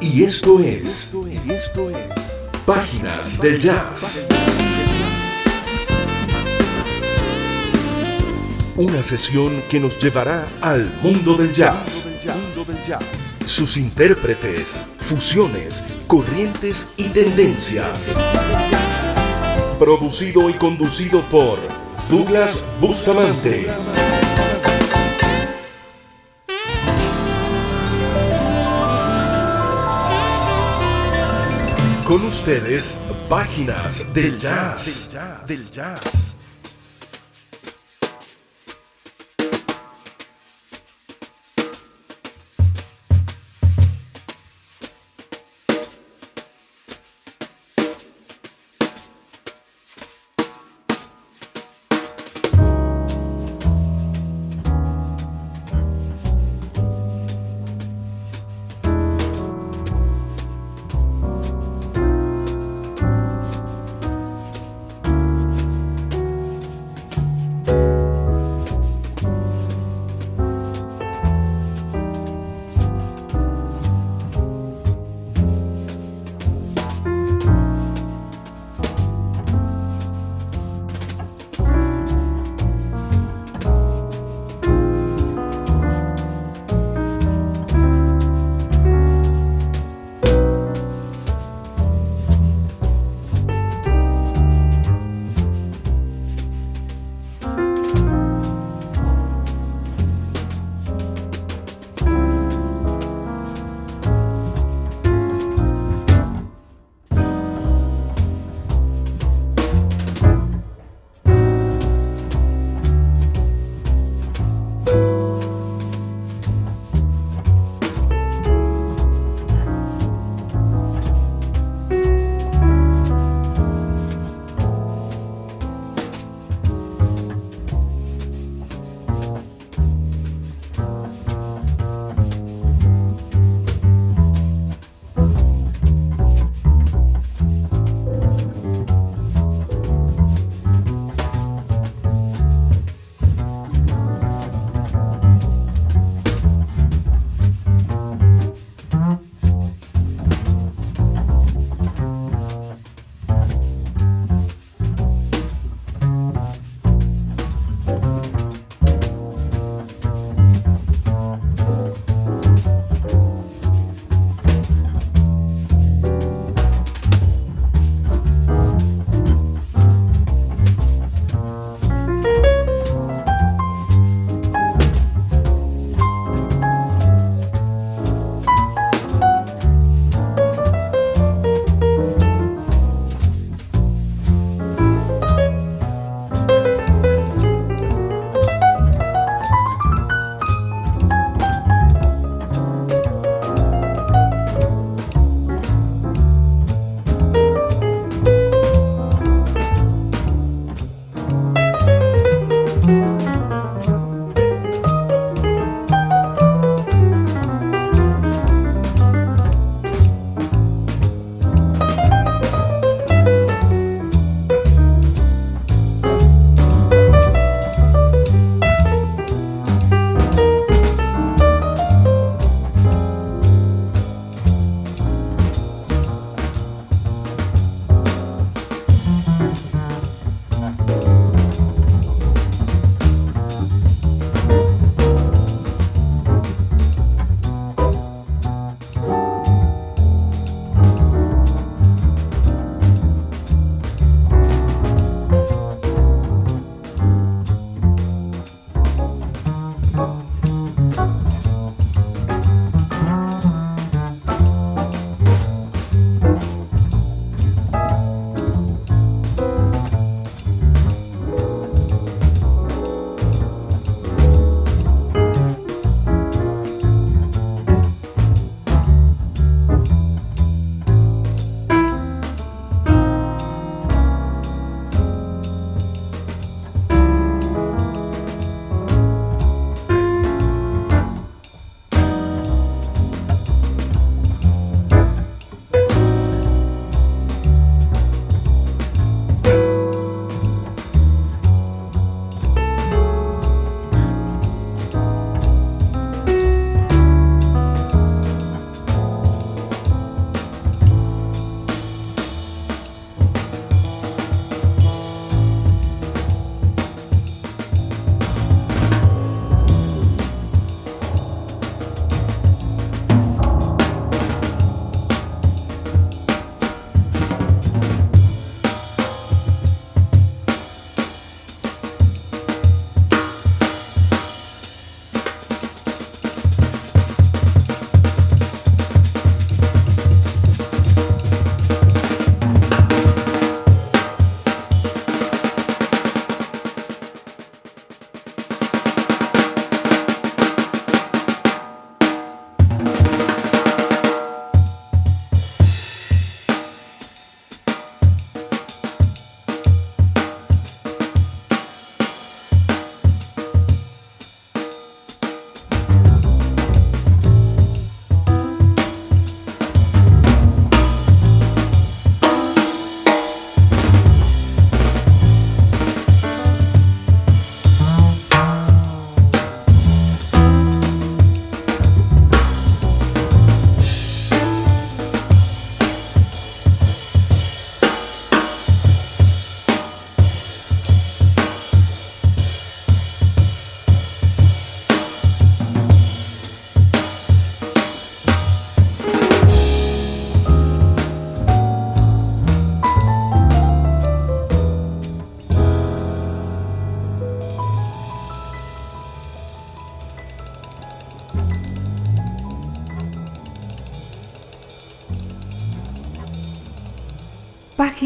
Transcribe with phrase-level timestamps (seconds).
[0.00, 1.12] Y esto es.
[2.64, 4.26] Páginas del Jazz.
[8.76, 12.06] Una sesión que nos llevará al mundo del jazz.
[13.44, 18.16] Sus intérpretes, fusiones, corrientes y tendencias.
[19.78, 21.58] Producido y conducido por
[22.08, 23.66] Douglas Bustamante.
[32.10, 35.08] Con ustedes, páginas del jazz.
[35.46, 36.19] Del jazz.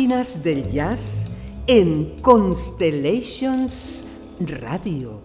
[0.04, 1.28] Páginas del jazz
[1.66, 4.04] en Constellations
[4.38, 5.23] Radio.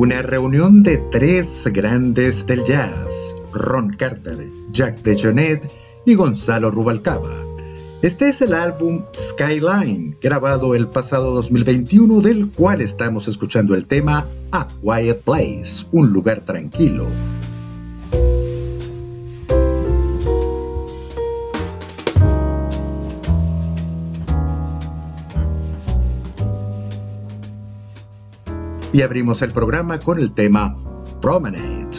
[0.00, 5.70] Una reunión de tres grandes del jazz, Ron Carter, Jack DeJohnette
[6.06, 7.36] y Gonzalo Rubalcaba.
[8.00, 14.26] Este es el álbum Skyline, grabado el pasado 2021, del cual estamos escuchando el tema
[14.52, 17.06] A Quiet Place, un lugar tranquilo.
[28.92, 30.74] Y abrimos el programa con el tema
[31.20, 31.90] Promenade.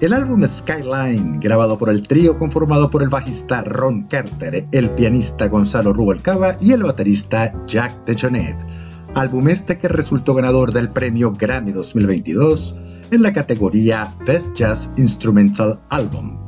[0.00, 5.46] El álbum Skyline, grabado por el trío conformado por el bajista Ron Carter, el pianista
[5.46, 8.66] Gonzalo Rubalcaba y el baterista Jack DeJohnette.
[9.14, 12.76] Álbum este que resultó ganador del premio Grammy 2022
[13.12, 16.40] en la categoría Best Jazz Instrumental Album.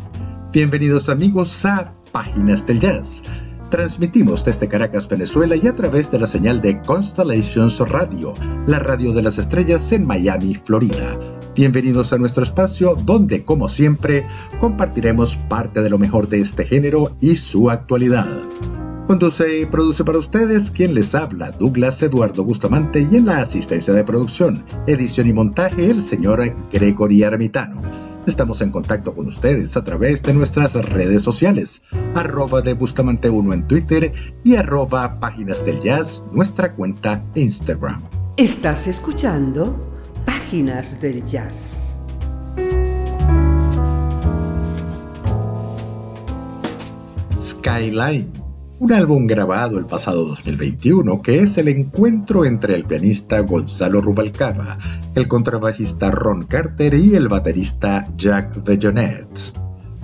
[0.52, 3.22] Bienvenidos amigos a Páginas del Jazz.
[3.74, 8.32] Transmitimos desde Caracas, Venezuela y a través de la señal de Constellations Radio,
[8.68, 11.18] la radio de las estrellas en Miami, Florida.
[11.56, 14.28] Bienvenidos a nuestro espacio donde, como siempre,
[14.60, 18.28] compartiremos parte de lo mejor de este género y su actualidad.
[19.08, 23.92] Conduce y produce para ustedes quien les habla, Douglas Eduardo Bustamante, y en la asistencia
[23.92, 28.13] de producción, edición y montaje, el señor Gregory Armitano.
[28.26, 31.82] Estamos en contacto con ustedes a través de nuestras redes sociales,
[32.14, 34.12] arroba de Bustamante 1 en Twitter
[34.42, 38.02] y arroba Páginas del Jazz, nuestra cuenta Instagram.
[38.38, 39.78] Estás escuchando
[40.24, 41.94] Páginas del Jazz.
[47.38, 48.43] Skyline
[48.84, 54.78] un álbum grabado el pasado 2021 que es el encuentro entre el pianista Gonzalo Rubalcaba,
[55.14, 59.54] el contrabajista Ron Carter y el baterista Jack DeJohnette.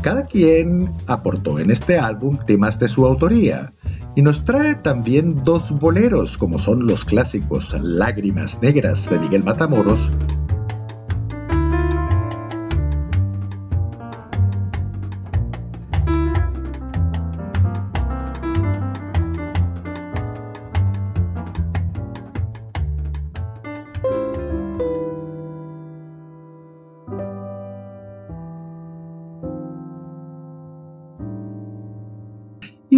[0.00, 3.74] Cada quien aportó en este álbum temas de su autoría
[4.16, 10.10] y nos trae también dos boleros como son los clásicos Lágrimas Negras de Miguel Matamoros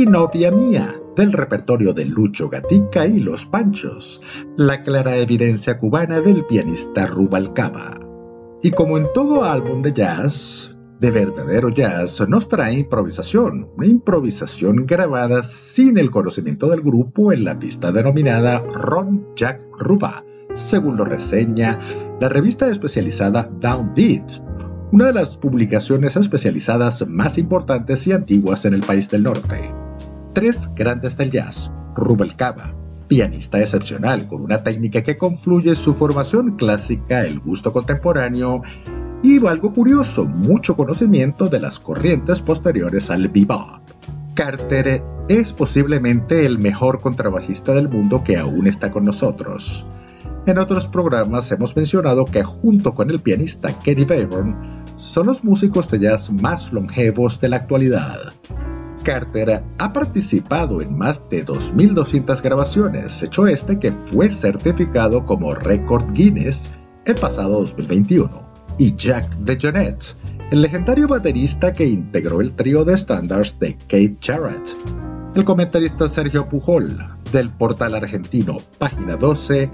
[0.06, 4.21] novia mía, del repertorio de Lucho Gatica y Los Panchos,
[4.56, 8.00] la clara evidencia cubana del pianista Rubalcaba.
[8.62, 14.87] Y como en todo álbum de jazz, de verdadero jazz, nos trae improvisación, una improvisación
[14.87, 21.04] grabada sin el conocimiento del grupo en la pista denominada Ron Jack Ruba, según lo
[21.04, 21.80] reseña
[22.21, 24.30] la revista especializada Downbeat,
[24.92, 29.73] una de las publicaciones especializadas más importantes y antiguas en el país del norte
[30.33, 32.75] tres grandes del jazz, Rubalcaba,
[33.09, 38.62] pianista excepcional con una técnica que confluye su formación clásica, el gusto contemporáneo
[39.23, 43.83] y algo curioso, mucho conocimiento de las corrientes posteriores al bebop.
[44.35, 49.87] Carter es posiblemente el mejor contrabajista del mundo que aún está con nosotros.
[50.47, 55.89] En otros programas hemos mencionado que junto con el pianista Kenny Bayburn son los músicos
[55.91, 58.17] de jazz más longevos de la actualidad.
[59.02, 66.12] Carter ha participado en más de 2.200 grabaciones, hecho este que fue certificado como Record
[66.12, 66.71] Guinness
[67.04, 68.52] el pasado 2021.
[68.78, 70.16] Y Jack DeJohnette,
[70.50, 74.76] el legendario baterista que integró el trío de estándares de Kate Jarrett.
[75.35, 76.99] El comentarista Sergio Pujol,
[77.32, 79.71] del portal argentino Página 12,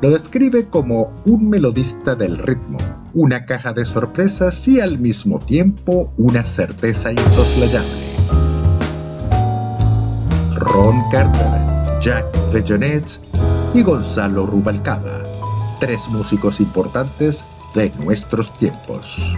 [0.00, 2.78] lo describe como un melodista del ritmo,
[3.14, 8.11] una caja de sorpresas y al mismo tiempo una certeza insoslayable.
[10.72, 13.20] Ron Carter, Jack DeJohnette
[13.74, 15.22] y Gonzalo Rubalcaba,
[15.78, 19.36] tres músicos importantes de nuestros tiempos.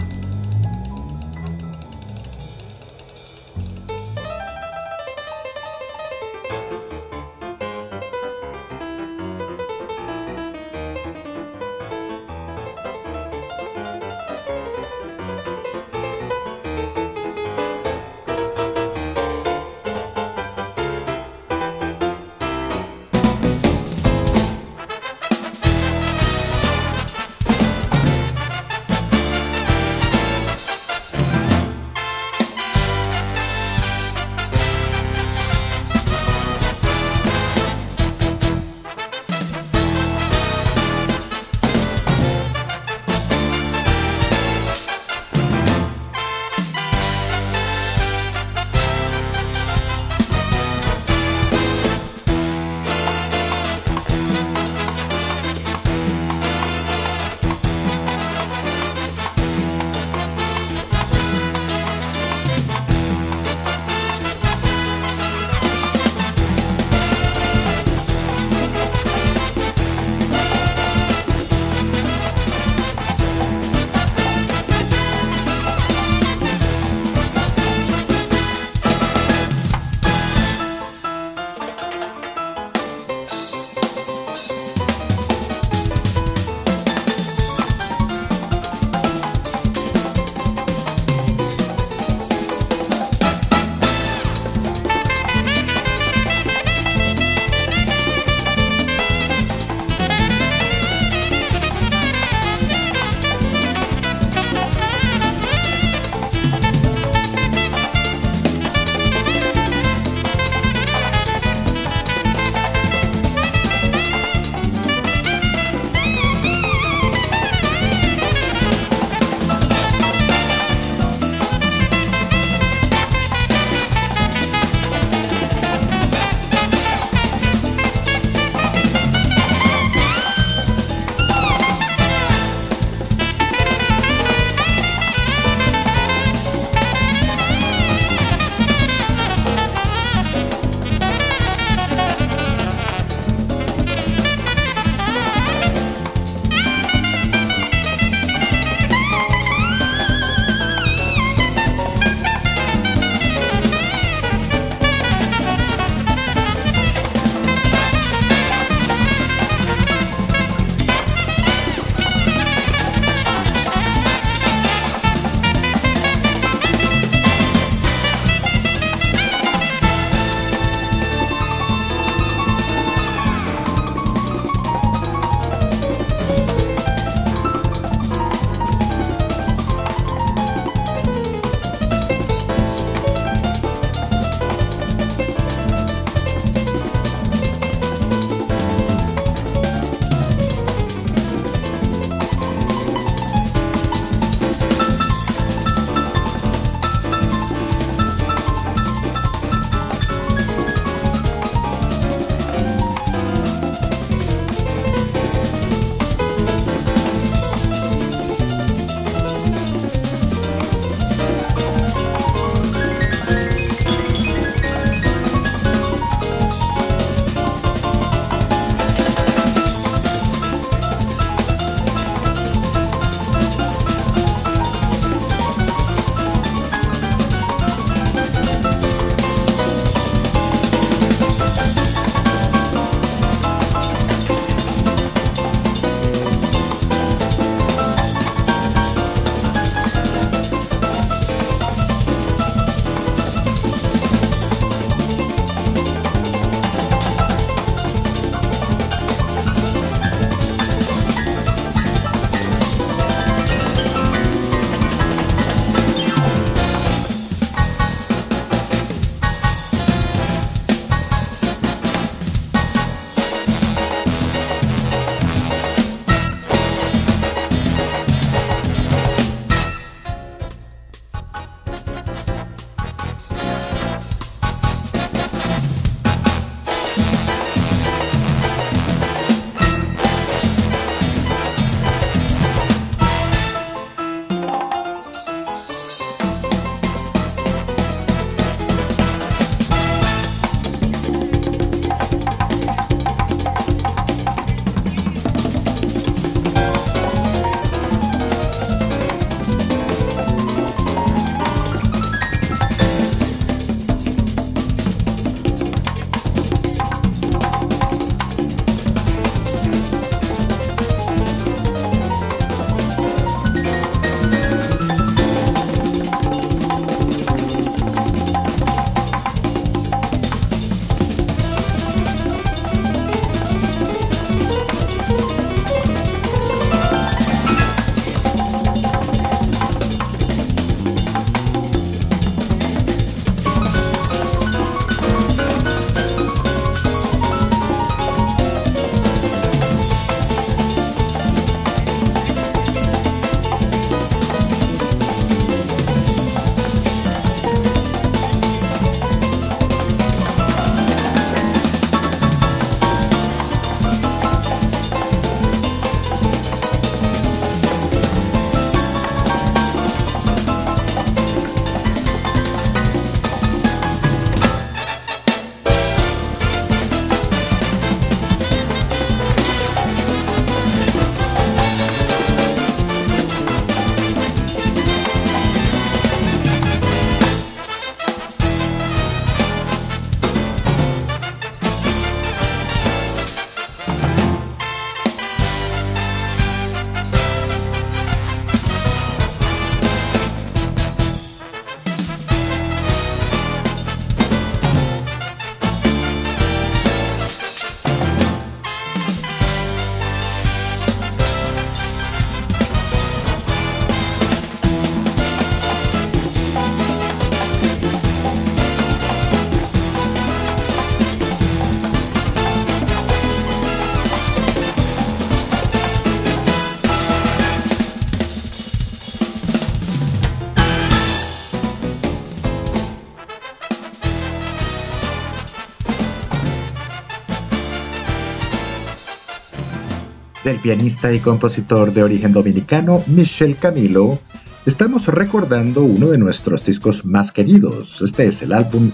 [430.45, 434.19] Del pianista y compositor de origen dominicano Michel Camilo,
[434.67, 438.03] estamos recordando uno de nuestros discos más queridos.
[438.03, 438.91] Este es el álbum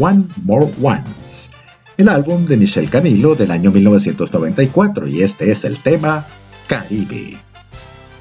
[0.00, 1.50] One More Once,
[1.98, 6.26] el álbum de Michel Camilo del año 1994 y este es el tema
[6.66, 7.36] Caribe.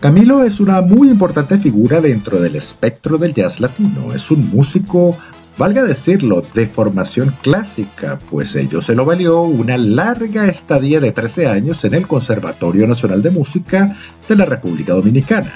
[0.02, 4.14] Camilo es una muy importante figura dentro del espectro del jazz latino.
[4.14, 5.18] Es un músico
[5.56, 11.48] Valga decirlo, de formación clásica, pues ello se lo valió una larga estadía de 13
[11.48, 13.96] años en el Conservatorio Nacional de Música
[14.28, 15.54] de la República Dominicana.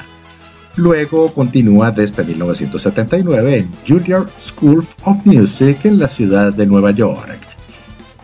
[0.76, 7.40] Luego continúa desde 1979 en Juilliard School of Music en la ciudad de Nueva York.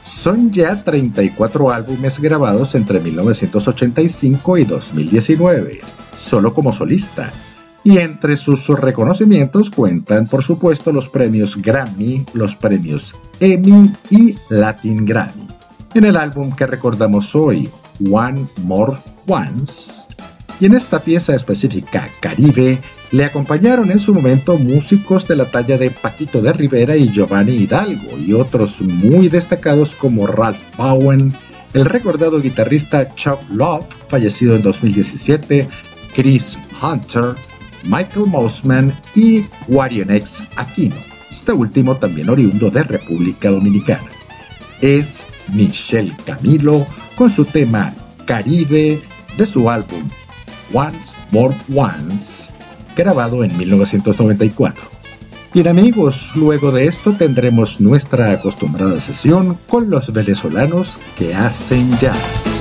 [0.04, 5.82] Son ya 34 álbumes grabados entre 1985 y 2019,
[6.16, 7.34] solo como solista,
[7.84, 15.06] y entre sus reconocimientos cuentan, por supuesto, los premios Grammy, los premios Emmy y Latin
[15.06, 15.48] Grammy.
[15.94, 17.70] En el álbum que recordamos hoy,
[18.10, 18.94] One More
[19.28, 20.08] Once,
[20.60, 22.80] y en esta pieza específica, Caribe,
[23.12, 27.54] le acompañaron en su momento músicos de la talla de Paquito de Rivera y Giovanni
[27.54, 31.34] Hidalgo, y otros muy destacados como Ralph Bowen,
[31.74, 35.68] el recordado guitarrista Chuck Love, fallecido en 2017,
[36.14, 37.36] Chris Hunter,
[37.84, 40.96] Michael Mossman y Warionex Aquino,
[41.30, 44.10] este último también oriundo de República Dominicana.
[44.82, 47.94] Es Michelle Camilo con su tema
[48.26, 49.02] Caribe
[49.38, 50.10] de su álbum
[50.74, 52.52] Once More Once,
[52.96, 54.84] grabado en 1994.
[55.54, 62.53] Bien amigos, luego de esto tendremos nuestra acostumbrada sesión con los venezolanos que hacen jazz.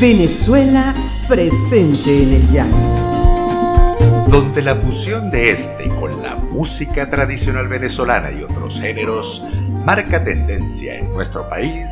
[0.00, 0.94] Venezuela
[1.28, 4.30] presente en el jazz.
[4.30, 9.44] Donde la fusión de este con la música tradicional venezolana y otros géneros
[9.84, 11.90] marca tendencia en nuestro país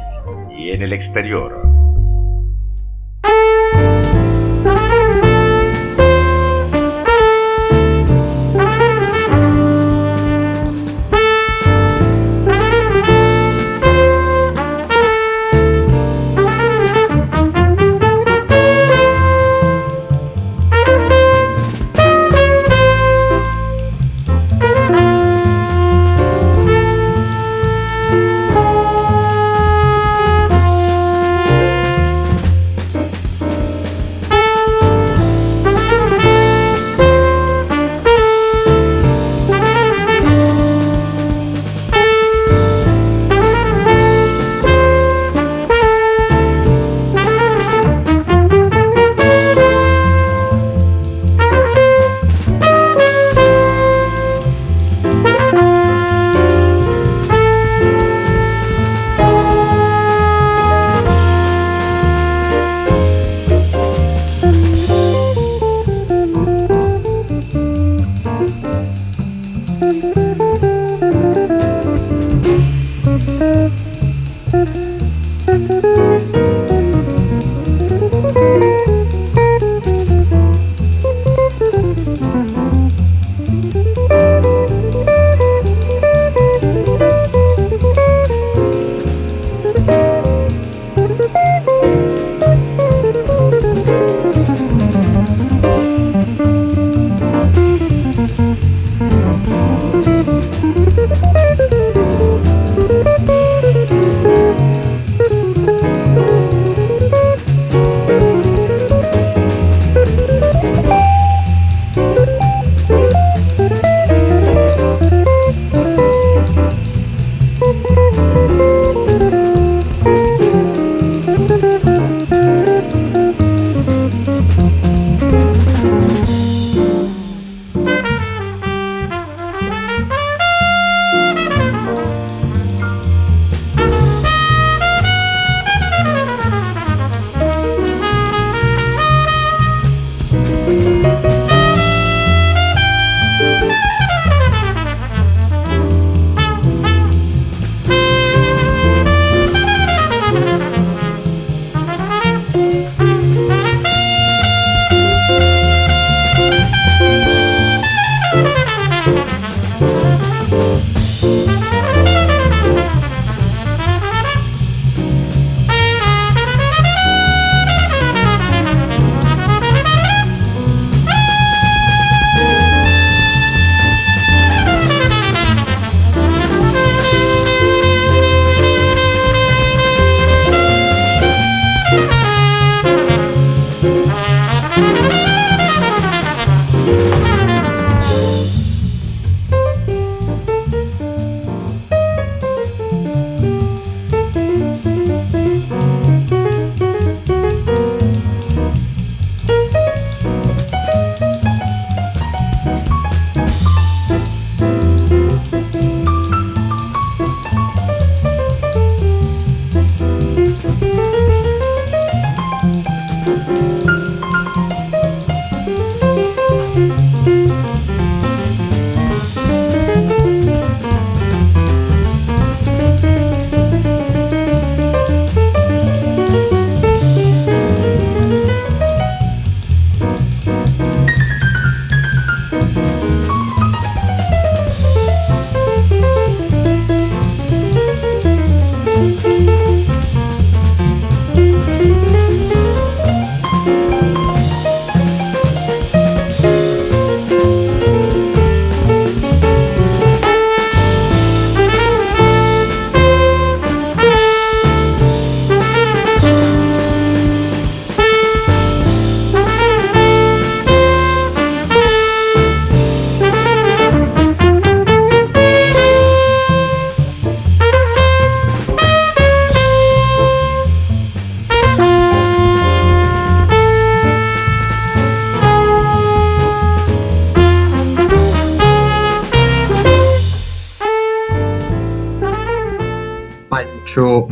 [0.56, 1.67] y en el exterior.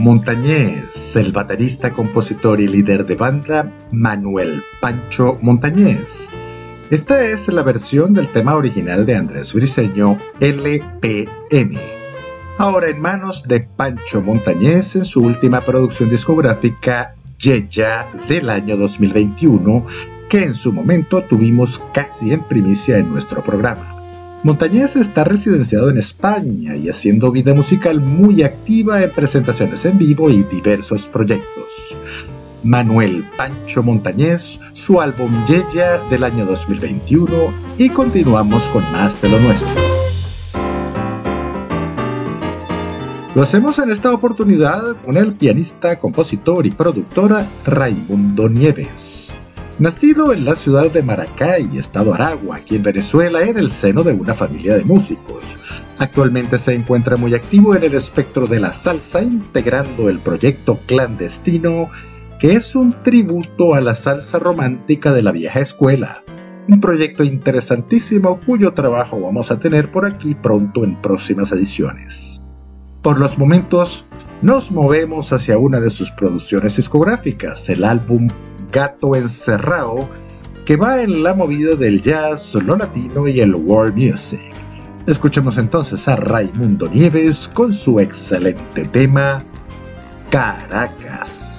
[0.07, 6.29] Montañez, el baterista, compositor y líder de banda Manuel Pancho Montañez.
[6.93, 11.81] Esta es la versión del tema original de Andrés Briseño, LPM.
[12.57, 19.87] Ahora en manos de Pancho Montañez en su última producción discográfica, Yeya, del año 2021,
[20.29, 23.96] que en su momento tuvimos casi en primicia en nuestro programa.
[24.47, 30.31] Montañez está residenciado en España y haciendo vida musical muy activa en presentaciones en vivo
[30.31, 31.99] y diversos proyectos.
[32.63, 37.29] Manuel Pancho Montañez, su álbum Yeya del año 2021
[37.77, 39.75] y continuamos con más de lo nuestro.
[43.35, 49.37] Lo hacemos en esta oportunidad con el pianista, compositor y productora Raimundo Nieves.
[49.79, 54.15] Nacido en la ciudad de Maracay, estado Aragua, aquí en Venezuela, en el seno de
[54.15, 55.59] una familia de músicos.
[55.99, 61.91] Actualmente se encuentra muy activo en el espectro de la salsa, integrando el proyecto clandestino,
[62.39, 66.25] que es un tributo a la salsa romántica de la vieja escuela.
[66.69, 72.41] Un proyecto interesantísimo cuyo trabajo vamos a tener por aquí pronto en próximas ediciones.
[73.03, 74.07] Por los momentos,
[74.41, 78.31] nos movemos hacia una de sus producciones discográficas, el álbum
[78.71, 80.09] Gato Encerrado,
[80.65, 84.41] que va en la movida del jazz, lo latino y el world music.
[85.07, 89.45] Escuchemos entonces a Raimundo Nieves con su excelente tema
[90.31, 91.56] Caracas.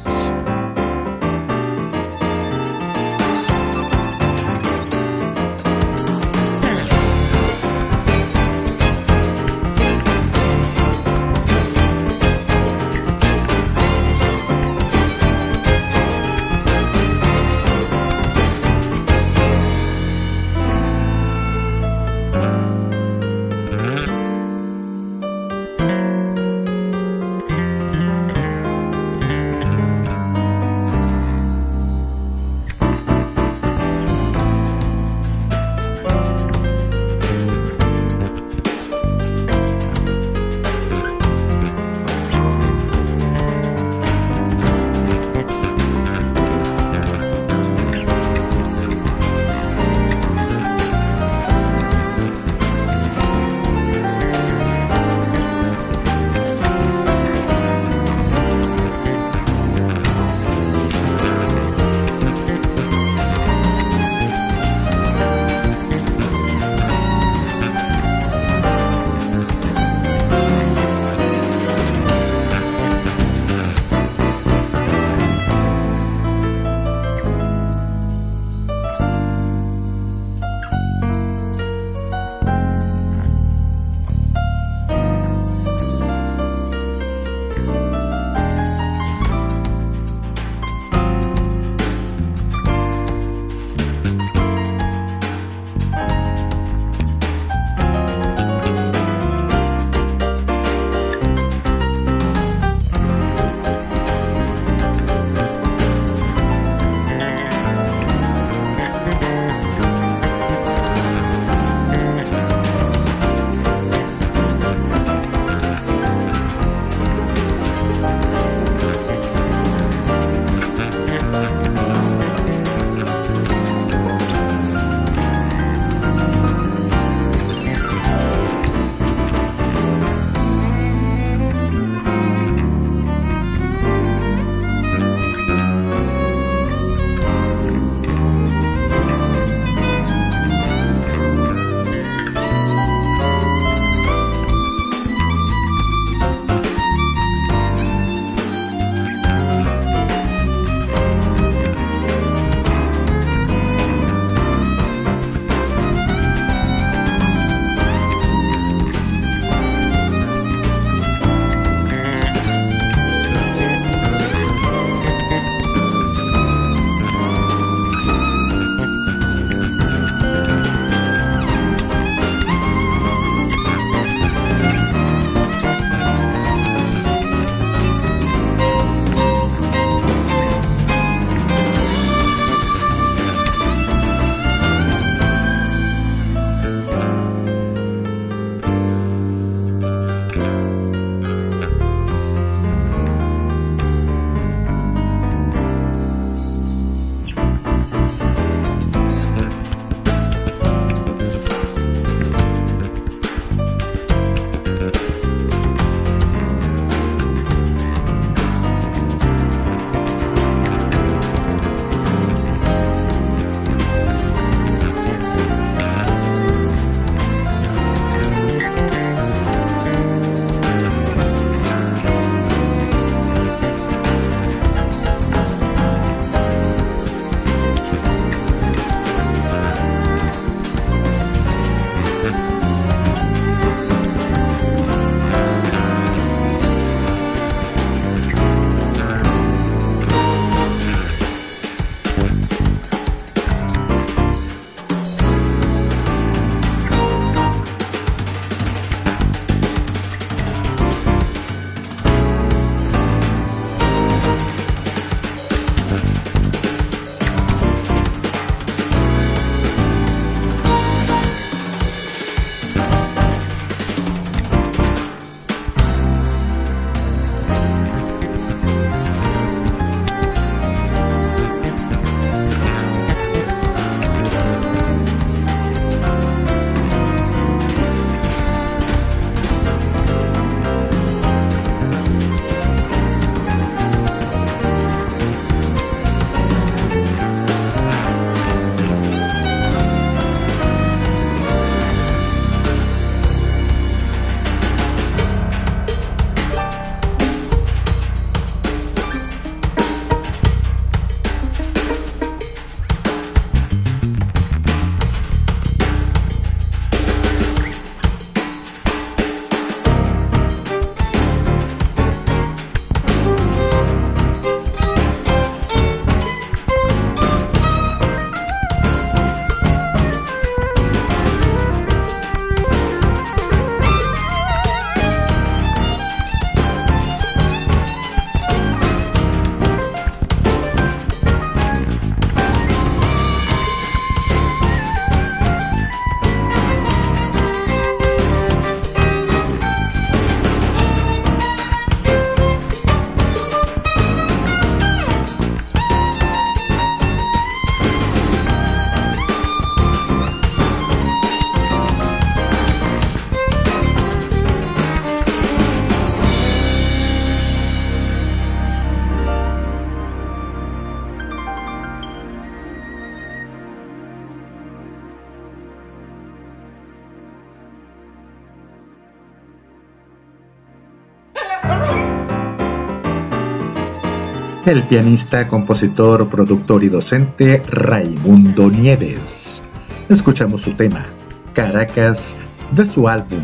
[374.68, 379.64] El pianista, compositor, productor y docente Raimundo Nieves.
[380.10, 381.06] Escuchamos su tema,
[381.54, 382.36] Caracas,
[382.72, 383.40] de su álbum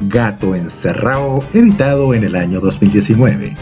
[0.00, 3.56] Gato Encerrado, editado en el año 2019.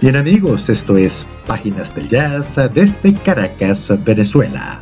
[0.00, 4.80] Bien amigos, esto es Páginas del Jazz desde Caracas, Venezuela.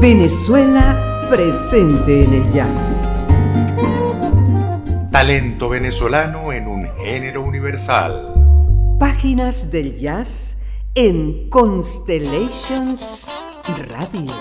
[0.00, 0.96] Venezuela
[1.28, 3.00] presente en el jazz.
[5.10, 8.96] Talento venezolano en un género universal.
[9.00, 10.62] Páginas del jazz
[10.94, 13.28] en Constellations
[13.88, 14.32] Radio.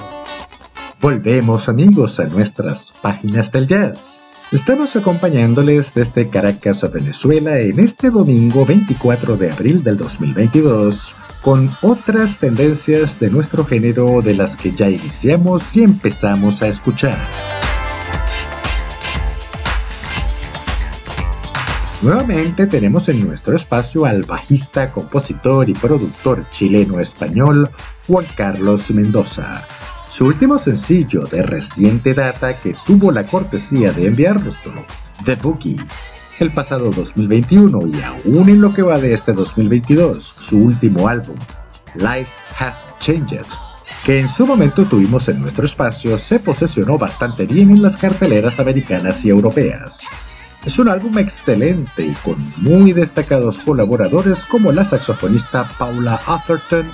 [1.01, 4.21] Volvemos amigos a nuestras páginas del jazz.
[4.51, 11.75] Estamos acompañándoles desde Caracas a Venezuela en este domingo 24 de abril del 2022 con
[11.81, 17.17] otras tendencias de nuestro género de las que ya iniciamos y empezamos a escuchar.
[22.01, 27.69] Nuevamente tenemos en nuestro espacio al bajista, compositor y productor chileno-español
[28.07, 29.63] Juan Carlos Mendoza.
[30.09, 34.73] Su último sencillo de reciente data que tuvo la cortesía de enviárnoslo,
[35.25, 35.77] The Boogie,
[36.39, 41.37] el pasado 2021 y aún en lo que va de este 2022, su último álbum,
[41.93, 43.45] Life Has Changed,
[44.03, 48.59] que en su momento tuvimos en nuestro espacio, se posesionó bastante bien en las carteleras
[48.59, 50.07] americanas y europeas.
[50.65, 56.85] Es un álbum excelente y con muy destacados colaboradores como la saxofonista Paula Atherton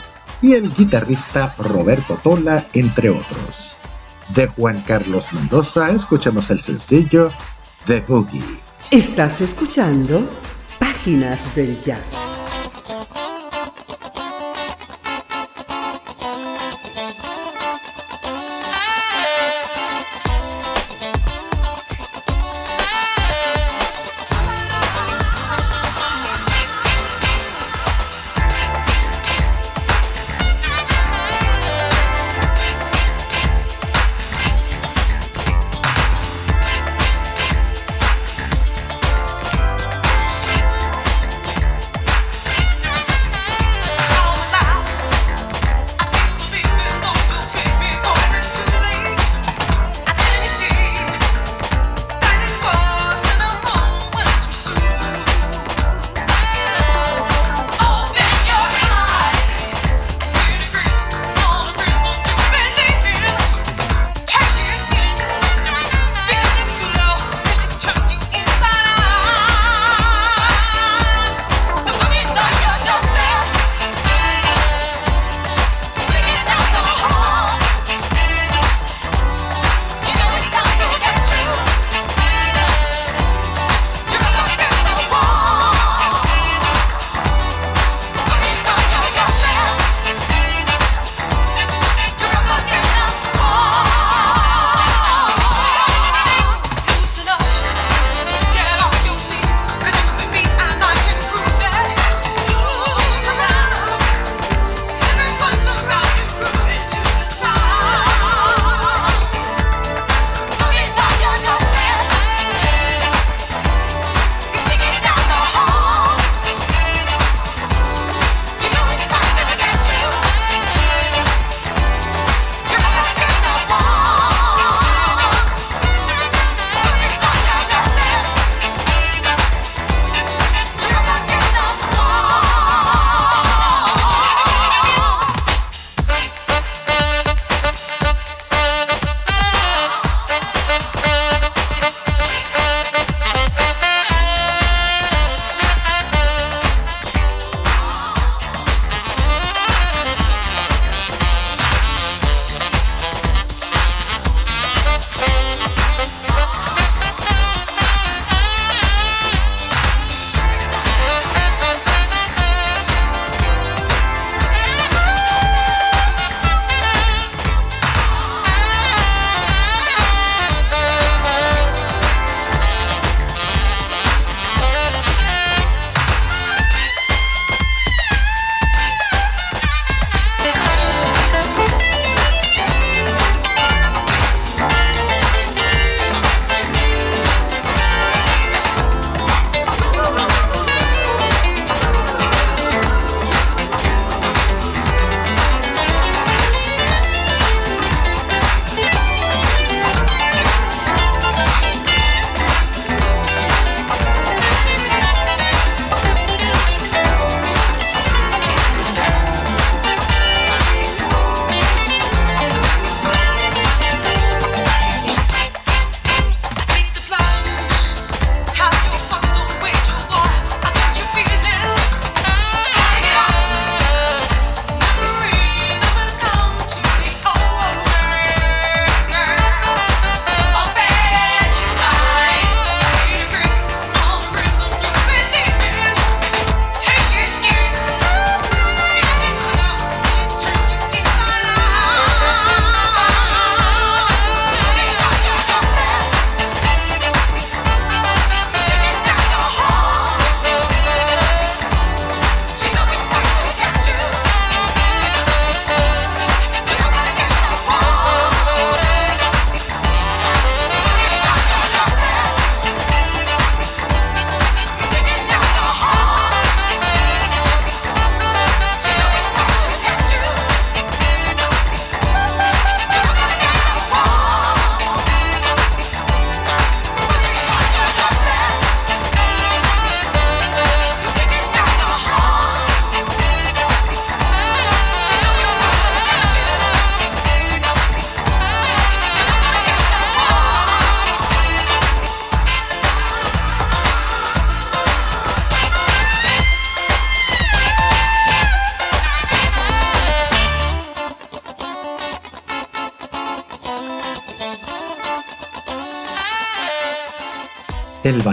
[0.41, 3.77] y el guitarrista Roberto Tola, entre otros.
[4.29, 7.29] De Juan Carlos Mendoza escuchamos el sencillo
[7.85, 8.41] The Boogie.
[8.91, 10.29] Estás escuchando
[10.79, 12.36] Páginas del Jazz.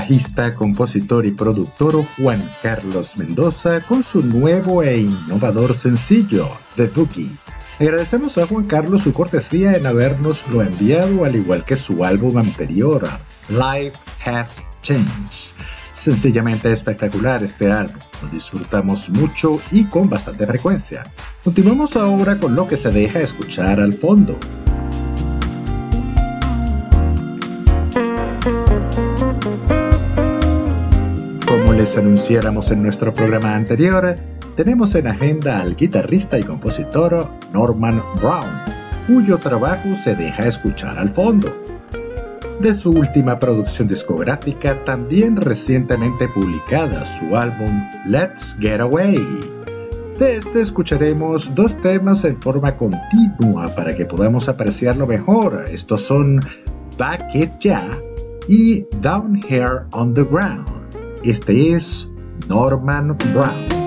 [0.04, 6.46] Bajista, compositor y productor Juan Carlos Mendoza con su nuevo e innovador sencillo,
[6.76, 7.30] The Boogie.
[7.80, 12.36] Agradecemos a Juan Carlos su cortesía en habernos lo enviado al igual que su álbum
[12.36, 13.08] anterior,
[13.48, 13.96] Life
[14.26, 15.54] Has Changed.
[15.90, 21.06] Sencillamente espectacular este álbum, lo disfrutamos mucho y con bastante frecuencia.
[21.42, 24.38] Continuamos ahora con lo que se deja escuchar al fondo.
[31.76, 34.16] Les anunciáramos en nuestro programa anterior,
[34.54, 38.60] tenemos en agenda al guitarrista y compositor Norman Brown,
[39.08, 41.52] cuyo trabajo se deja escuchar al fondo.
[42.60, 49.18] De su última producción discográfica, también recientemente publicada su álbum Let's Get Away.
[50.18, 55.66] De este escucharemos dos temas en forma continua para que podamos apreciarlo mejor.
[55.68, 56.40] Estos son
[56.96, 57.84] Back It Ya
[58.46, 60.83] y Down Here on the Ground.
[61.24, 62.10] Este es
[62.48, 63.83] Norman Brown.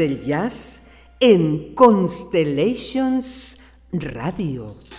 [0.00, 0.86] Del jazz
[1.20, 3.58] en Constellations
[3.92, 4.89] Radio.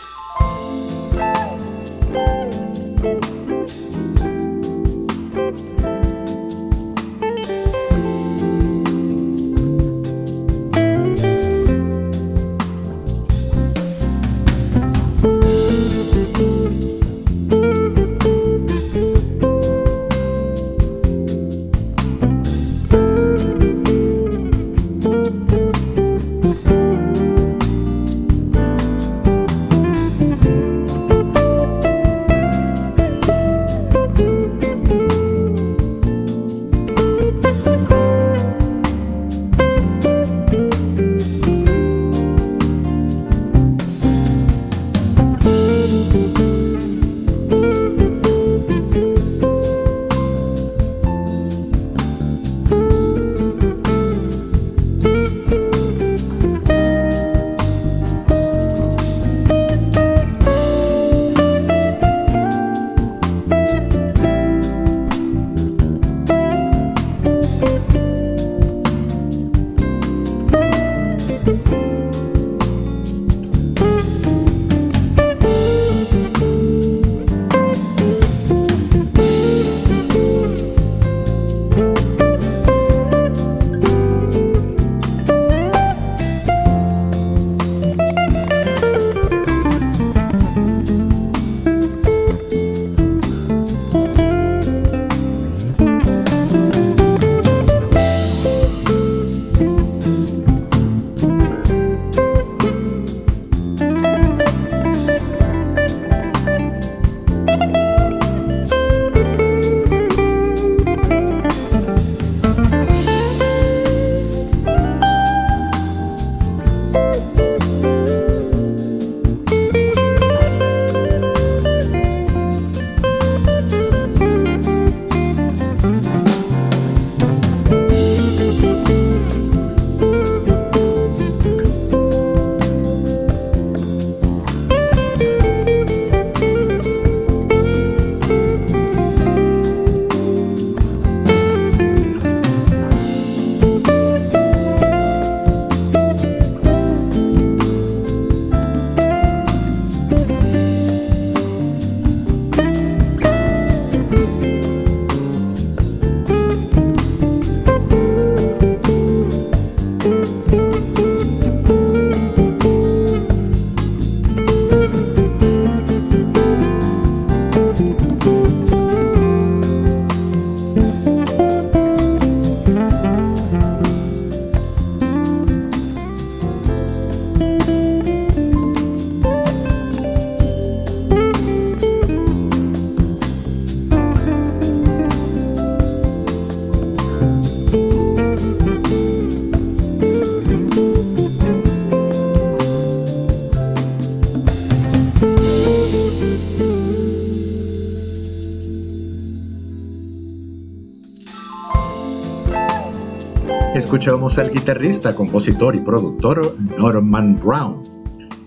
[204.02, 207.84] Escuchamos al guitarrista, compositor y productor Norman Brown.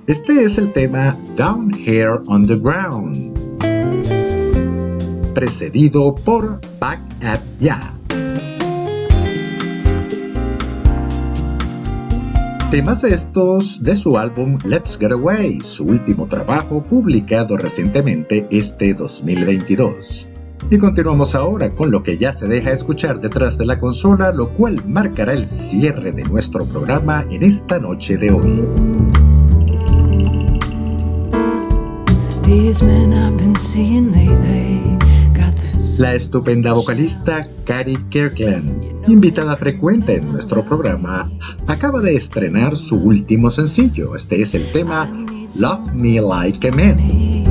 [0.09, 3.63] Este es el tema Down Here on the Ground,
[5.33, 7.95] precedido por Back at Ya.
[12.73, 20.34] Temas estos de su álbum Let's Get Away, su último trabajo publicado recientemente este 2022.
[20.75, 24.49] Y continuamos ahora con lo que ya se deja escuchar detrás de la consola, lo
[24.55, 28.65] cual marcará el cierre de nuestro programa en esta noche de hoy.
[35.99, 41.31] La estupenda vocalista Carrie Kirkland, invitada frecuente en nuestro programa,
[41.69, 44.17] acaba de estrenar su último sencillo.
[44.17, 45.09] Este es el tema
[45.57, 47.45] Love Me Like a Man.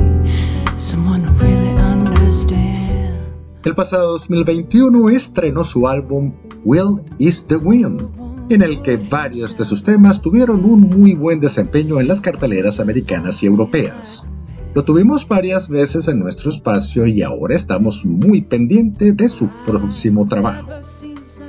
[3.64, 6.34] El pasado 2021 estrenó su álbum
[6.64, 8.02] Will is the Wind,
[8.50, 12.78] en el que varios de sus temas tuvieron un muy buen desempeño en las carteleras
[12.78, 14.28] americanas y europeas.
[14.74, 20.28] Lo tuvimos varias veces en nuestro espacio y ahora estamos muy pendientes de su próximo
[20.28, 20.68] trabajo.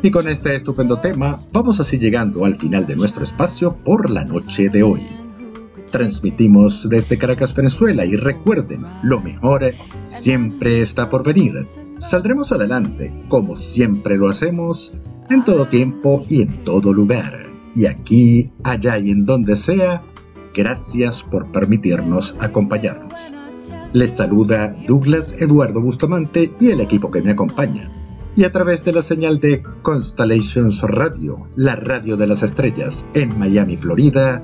[0.02, 4.24] Y con este estupendo tema, vamos así llegando al final de nuestro espacio por la
[4.24, 5.25] noche de hoy.
[5.96, 9.64] Transmitimos desde Caracas, Venezuela y recuerden, lo mejor
[10.02, 11.68] siempre está por venir.
[12.00, 14.92] Saldremos adelante, como siempre lo hacemos,
[15.30, 17.46] en todo tiempo y en todo lugar.
[17.74, 20.04] Y aquí, allá y en donde sea,
[20.54, 23.18] gracias por permitirnos acompañarnos.
[23.94, 27.90] Les saluda Douglas Eduardo Bustamante y el equipo que me acompaña.
[28.36, 33.40] Y a través de la señal de Constellations Radio, la radio de las estrellas, en
[33.40, 34.44] Miami, Florida,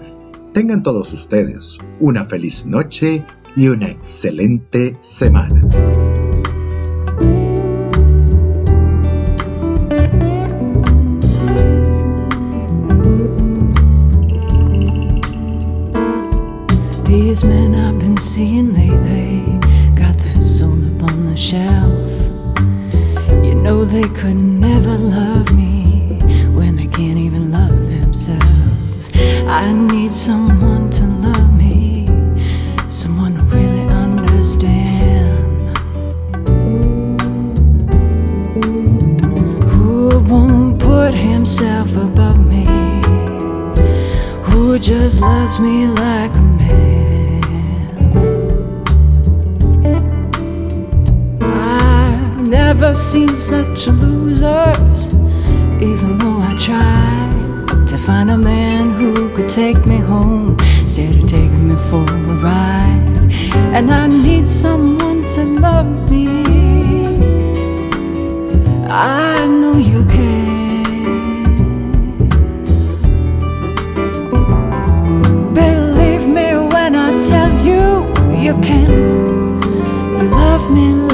[0.54, 3.26] tengan todos ustedes una feliz noche
[3.56, 5.62] y una excelente semana.
[17.06, 19.60] These men I've been seeing lately
[19.96, 21.92] got their soul up on the shelf.
[23.44, 25.41] You know they could never love
[29.52, 32.08] I need someone to love me,
[32.88, 35.78] someone who really understands.
[39.74, 42.66] Who won't put himself above me,
[44.46, 47.44] who just loves me like a man.
[51.42, 55.08] I've never seen such losers,
[55.84, 57.21] even though I tried
[58.06, 63.32] find a man who could take me home instead of taking me for a ride.
[63.76, 66.28] And I need someone to love me.
[68.90, 70.52] I know you can.
[75.54, 78.08] Believe me when I tell you
[78.46, 78.90] you can.
[80.18, 81.11] You love me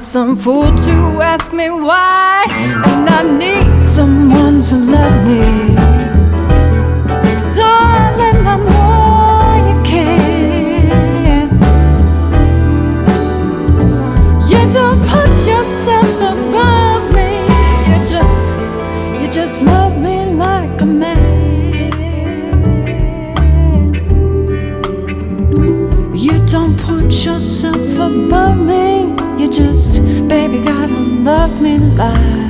[0.00, 5.74] some fool to ask me why, and I need someone to love me.
[7.54, 11.48] Darling, I know you can.
[14.48, 17.30] You don't put yourself above me.
[17.88, 18.42] You just,
[19.20, 21.52] you just love me like a man.
[26.14, 28.85] You don't put yourself above me.
[29.48, 32.45] Just, baby, gotta love me like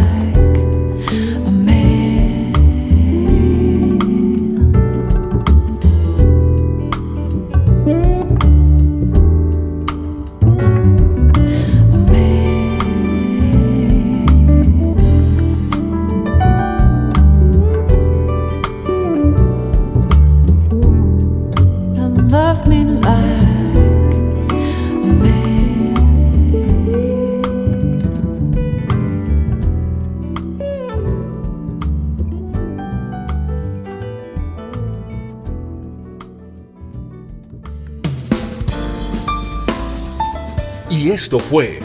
[41.27, 41.81] esto fue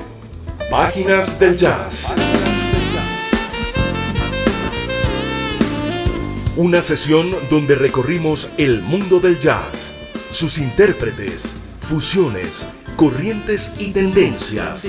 [0.70, 2.14] Páginas del Jazz.
[6.56, 9.94] Una sesión donde recorrimos el mundo del jazz,
[10.30, 14.88] sus intérpretes, fusiones, corrientes y tendencias.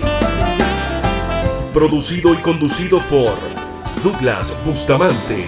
[1.72, 3.38] Producido y conducido por
[4.04, 5.46] Douglas Bustamante.